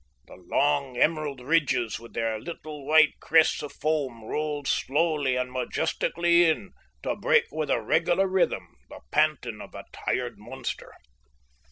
[0.25, 6.45] The long, emerald ridges, with their little, white crests of foam, rolled slowly and majestically
[6.45, 6.71] in,
[7.03, 10.91] to break with a regular rhythm the panting of a tired monster.